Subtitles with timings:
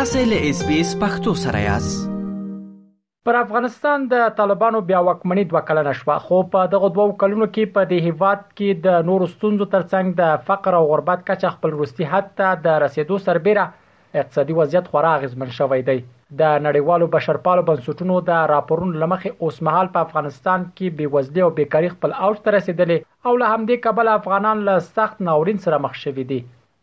[0.00, 2.04] تاسو له اس بي اس پختو سره یاست
[3.28, 7.72] پر افغانستان د طالبانو بیا وکمنۍ دوه کلنه شوه خو په دغه دوه کلونو کې
[7.74, 12.08] په دې هیواد کې د نورو ستونزو ترڅنګ د فقر او غربت کچه خپل وروستي
[12.14, 15.96] حد ته د رسیدو سربېره اقتصادي وضعیت خورا اغیزمن شوی دی
[16.42, 22.16] د نړیوالو بشرپالو بنسټونو د راپورونو لمخې اوسمهال په افغانستان کې بیوزلي او بیکاری خپل
[22.30, 26.40] اوج ته رسیدلې او له همدې کبل افغانان له سخت ناورین سره مخ شوي دي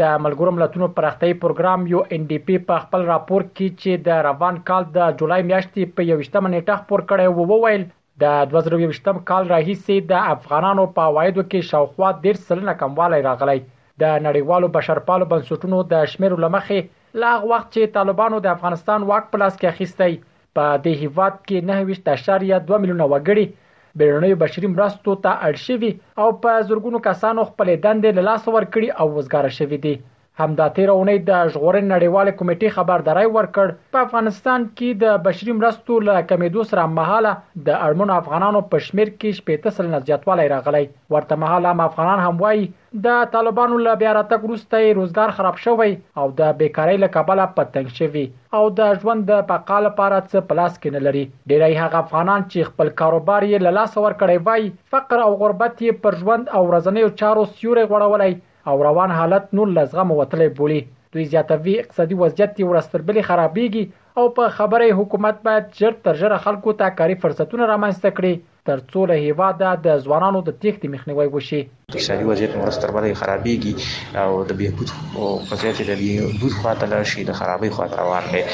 [0.00, 4.18] د ملګرو ملتونو پراختیايي پروګرام یو ان ډي پی په خپل راپور کې چې د
[4.26, 7.86] روان کال د جولای میاشتې په 28 نیټه خبر کړی وو وویل
[8.24, 13.58] د 2023 کال راهیسې د افغانانو په وایدو کې شاوخوا ډیر سلنه کموالی راغلی
[14.04, 19.56] د نړیوالو بشرپالو بنسټونو د شمیرو لمخې لاغ وخت چې طالبانو د افغانستان واک پلاس
[19.56, 20.20] کې اخیستی
[20.58, 23.46] په دې هیواد کې 9.2 میلیونه وګړي
[24.00, 25.90] بیړنیو بشري مرستو ته اړ شوي
[26.22, 29.94] او په زرګونو کسانو خپل دندې له لاسه ورکړي او وزګار شوي دي
[30.42, 35.96] همدا تیر اونۍ د ژغورن نړیواله کمیټې خبرداري ورکړ په افغانستان کې د بشري مرستو
[36.08, 37.32] له کمیدو سره مهاله
[37.70, 40.84] د اړمن افغانانو په شمیر کې شپږ تسل نه زیاتوالی راغلی
[41.16, 42.62] ورته مهاله هم افغانان هم وایي
[43.08, 47.68] د طالبانو له بیا راتګ وروسته روزګار خراب شوی او د بیکاری له کبله په
[47.78, 48.24] تنګ شوی
[48.60, 52.70] او د ژوند د بقا لپاره څه پلاس کې نه لري ډیری هغه افغانان چې
[52.70, 57.14] خپل کاروبار یې له لاس ورکړی وای فقر او غربت یې پر ژوند او ورځنیو
[57.24, 58.36] چارو سیوري غوړولای
[58.68, 60.80] او روان حالت نور لزغه موتلې بولی
[61.14, 66.20] دوی زیاتوي اقتصادي وضعیت یې ورستر بلې خرابېږي او په خبره حکومت باید ژر تر
[66.22, 70.92] ژره خلکو ته کاري فرصتونه رامنځته کړي تر څو له هیواده د ځوانانو د تېختې
[70.96, 71.60] مخنیوي وشي
[71.92, 77.26] اقتصادي وضعیت مرستر باندې خرابېږي او د بهبود او وضعیت د بهبود خواته لاړ شي
[77.32, 78.46] د خرابې خواته روان دی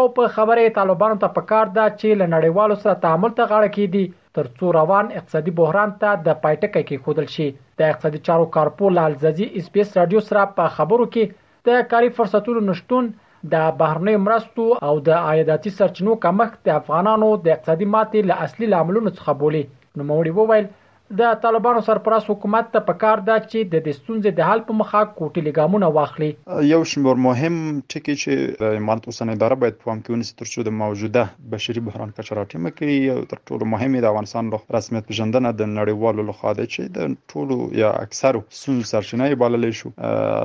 [0.00, 4.04] او په خبره طالبانو ته پکار ده چې لنړیوالو سره تعامل ته غاړه کړي
[4.36, 7.46] ترڅو روان اقتصادي بحران ته د پایټکې کې خودل شي
[7.80, 13.10] د اقتصادي چارو کارپول الزازي اسپیس رادیو سره په خبرو کې د کاري فرصتونو نشټون
[13.56, 18.72] د بهرنی مرستو او د عایداتي سرچینو کمښت د افغانانو د اقتصادي ماتې له اصلي
[18.76, 19.62] لاملونو څخه بولي
[19.98, 20.72] نو موري وویل
[21.20, 25.00] د طالبانو سرپرست حکومت ته پکار ده چې د دې ستونزې د حل په مخه
[25.16, 26.28] کوټي لګامونه واخلي
[26.66, 27.56] یو شمېر مهم
[27.94, 31.24] ټکي چې د امارت اوسنۍ اداره باید پام کې ونیسي ترڅو د موجوده
[31.54, 35.68] بشري بحران کچه راټیمه کړي یو تر ټولو مهمه د افغانستان له رسمیت پیژندنه د
[35.74, 39.78] نړیوالو لخوا ده چې د ټولو یا اکثرو ستونزو سرچینه یې بللې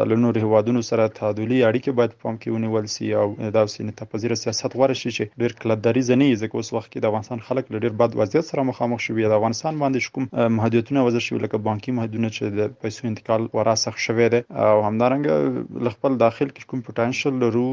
[0.04, 4.04] شو له نورو هیوادونو سره تعادلي اړیکې باید پام کې ونیول سي او دا سینې
[4.04, 7.48] ته پذیر سیاست غوړ شي چې ډیر کلداري ځنې ځکه اوس وخت کې د افغانستان
[7.50, 11.40] خلک له ډیر بد وضعیت سره مخامخ شوی د افغانستان باندې کوم محدودیتونه وضع شوي
[11.40, 16.52] لکه بانکي محدودیتونه چې د پیسو انتقال ورا سخت شوي دي او همدارنګه لخپل داخل
[16.52, 17.66] کې کوم پټانشل لرو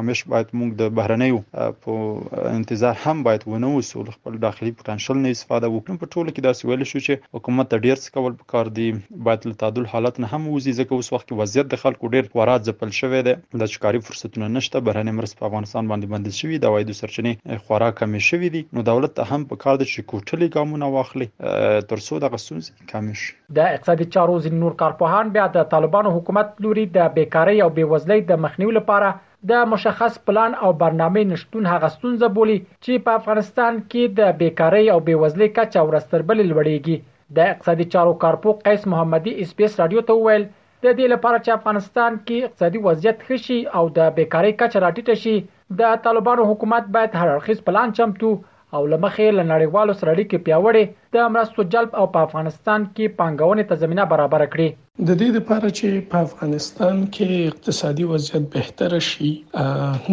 [0.00, 1.38] همیش باید موږ د بهرنیو
[1.86, 6.46] په انتظار هم باید ونه وسو خپل داخلي پټانشل نه استفاده وکړو په ټوله کې
[6.48, 8.88] دا سوال شو چې حکومت ډیر څه کول پکار دي
[9.30, 12.30] باید له تعادل حالت نه هم وزي ځکه اوس وخت کې وضعیت د خلکو ډیر
[12.40, 16.62] ورا ځپل شوی دی د شکاري فرصتونه نشته بهرنی مرستې په افغانستان باندې بندل شوی
[16.66, 20.56] دا وایي د سرچینې خورا کمې شوې دي نو دولت هم په کار د شکوټلې
[20.58, 21.28] ګامونه واخلي
[21.92, 26.12] ترڅو پیسو دغه ستونزې کمې شي د اقتصادي چارو ځین نور کارپوهان بیا د طالبانو
[26.18, 29.10] حکومت لوري د بیکاری او بیوزلۍ د مخنیوي لپاره
[29.52, 34.84] د مشخص پلان او برنامه نشټون هغه ستونزه بولی چې په افغانستان کې د بیکاری
[34.96, 40.44] او بیوزلۍ کچه ورستربل لوړیږي د اقتصادي چارو کارپو قیس محمدي اسپیس رادیو ته ویل
[40.46, 45.24] د دې لپاره چې افغانستان کې اقتصادي وضعیت ښه شي او د بیکاری کچه راټیټه
[45.24, 48.32] شي د طالبانو حکومت باید هر اړخیز پلان چمتو
[48.76, 50.84] او لمخې له نړیوالو سره اړیکې پیاوړې
[51.14, 54.68] د مرستو جلب او په افغانستان کې پانګونې ته زمينه برابر کړي
[55.08, 59.30] د دې لپاره چې په افغانستان کې اقتصادي وضعیت بهتر شي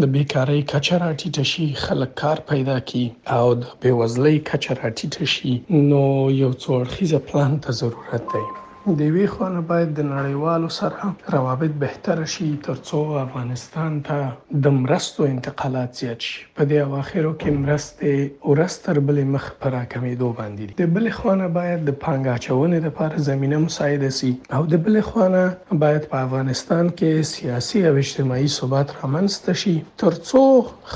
[0.02, 3.06] د بیکاری کچه راټیټ شي خلک کار پیدا کړي
[3.38, 5.54] او د بیوزلۍ کچه راټیټ شي
[5.90, 6.04] نو
[6.42, 8.46] یو څو اړخیزه پلان ته ضرورت دی
[8.88, 14.76] د یوې خوا نه باید د نړیوالو سره روابط بهتر شي ترڅو افغانستان ته د
[14.76, 20.76] مرستو انتقالات زیات شي په دې اواخرو کې مرستې اورستر بل مخ پر راکمېدو باندې
[20.82, 24.30] دي د بل خوا نه باید د پانګه اچونې لپاره زمينه مساعده شي
[24.60, 29.76] او د بل خوا نه باید په افغانستان کې سیاسي او اجتماعي ثبات رامنځته شي
[30.06, 30.44] ترڅو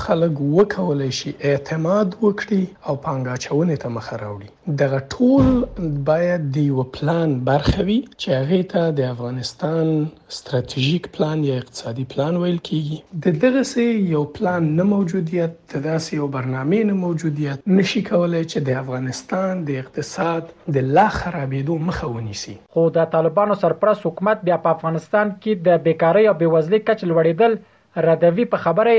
[0.04, 6.66] خلک وکولای شي اعتماد وکړي او پانګه اچونې ته مخه راوړي دغه ټول باید د
[6.70, 9.90] یو پلان برخه کوي چې هغه ته د افغانستان
[10.38, 13.84] ستراتیژیک پلان یا اقتصادي پلان ویل کیږي د دغه سه
[14.14, 19.78] یو پلان نه موجودیت تداسې یو برنامه نه موجودیت نشي کولای چې د افغانستان د
[19.84, 25.68] اقتصاد د لا خرابېدو مخه ونیسي خو د طالبانو سرپرست حکومت بیا په افغانستان کې
[25.70, 28.98] د بیکاری او بیوزلۍ کچه لوړېدل ردوي په خبره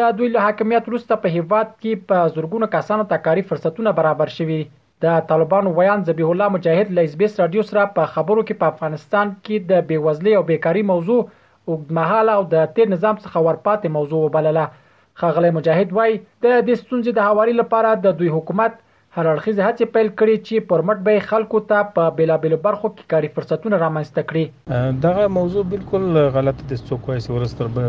[0.00, 4.34] د دوی له حاکمیت وروسته په هیواد کې په زورګونو کسانو ته کاری فرصتونه برابر
[4.38, 4.62] شوي
[5.04, 9.32] د طالبانو ویان ذبیح الله مجاهد له اسبیس رادیو سره په خبرو کې په افغانستان
[9.44, 14.64] کې د بیوزلۍ او بیکاری موضوع اوږدمهاله او د تیر نظام څخه ورپاتې موضوع وبلله
[15.22, 16.12] خغلی مجاهد وای
[16.44, 18.80] د دې ستونزې د هواري لپاره د دوی حکومت
[19.16, 23.10] هر اړخیز هڅې پیل کړې چې پر مټ به خلکو ته په بیلابیلو برخو کې
[23.12, 27.86] کاري فرصتونه رامنځته کړي دغه موضوع بالکل غلط د څوک وایي ورستر بل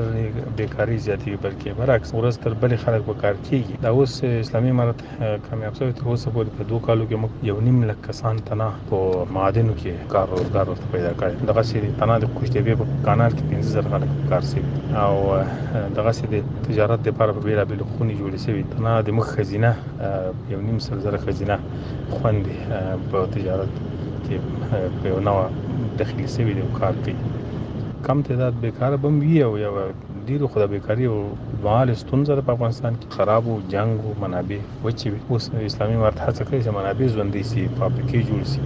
[0.59, 5.01] بیکاری زیاتې بلکې برعکس ورستر بل خلک په کار کیږي دا اوس اسلامي امارت
[5.47, 9.25] کامیاب شوی ته اوس په دوه کالو کې موږ یو نیم لک کسان تنا په
[9.39, 13.81] معادنو کې کار روزګار ورته پیدا کړي دغه سری تنا د خوشتبه په کانال کې
[13.87, 18.63] 15000 خلک کار کوي او دغه سری د تجارت لپاره په بیلابیلو خونې جوړې شوی
[18.77, 21.55] تنا د مخ خزینه یو نیم سل سره ښځینه
[22.15, 22.41] خوند
[23.09, 23.71] په تجارت
[24.25, 24.35] کې
[24.99, 25.39] په یو نوع
[25.99, 27.13] داخلي سوي دی کار کوي
[28.07, 29.73] کم تعداد بیکار بم وی او یو
[30.29, 31.17] ډیرو خدای بیکاری او
[31.65, 36.25] مال ستونزه په افغانستان کې خراب او جنگ او منابع وچی وي اوس اسلامي مرته
[36.37, 38.61] څخه چې منابع ژوندې سي فابریکې جوړ سي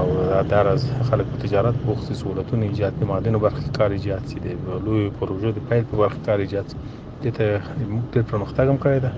[0.00, 0.06] او
[0.52, 4.80] دا راز خلک په تجارت بوخت سہولتونه ایجاد د معدنو برخې کار ایجاد سي د
[4.86, 6.74] لوی پروژو د پیل په برخې کار ایجاد
[7.22, 9.12] دته موږ د پرمختګ هم کړی دی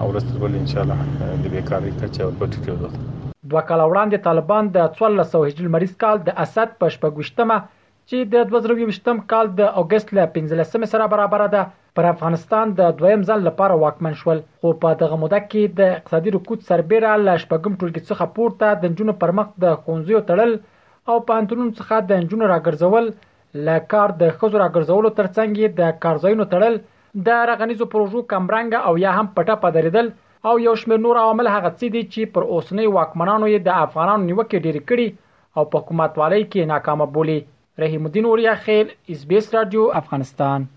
[0.00, 2.88] او وروسته ول ان شاء الله د بیکاری کچه په ټیټېدو
[3.52, 7.56] دوه کال وړاندې طالبان د 1400 هجری مریض کال د اسد په شپږشتمه
[8.10, 11.62] چې د 2020م کال د اگست ل 15 سره برابر ده
[11.98, 16.34] پر افغانستان د دویم ځل لپاره واکمن شول خو په دغه موده کې د اقتصادي
[16.36, 20.52] رکود سربېره ل شپږم ټولګي څخه پورته د جنونو پرمخ د خونځیو تړل
[21.14, 26.48] او په انټونو څخه د جنونو راګرځول ل کار د خزر راګرځولو ترڅنګ د کارځایونو
[26.54, 26.78] تړل
[27.24, 30.08] د رغنیزو پروژو کمرنګ او یا هم پټه پدریدل
[30.48, 34.26] او یو شمېر نور عوامل هغه څه دي چې پر اوسنۍ واکمنانو یې د افغانانو
[34.26, 35.06] نیوکه ډېری کړي
[35.60, 37.38] او په حکومتوالۍ کې ناکامه بولی
[37.84, 40.68] رحیم الدین اوریا خیل اس بي اس رادیو افغانستان